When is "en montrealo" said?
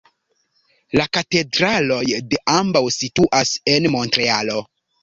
3.77-4.63